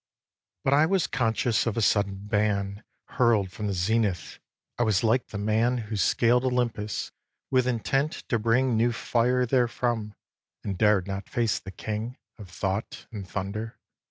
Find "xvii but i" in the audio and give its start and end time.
0.01-0.87